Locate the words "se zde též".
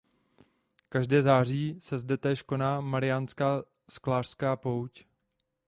1.81-2.41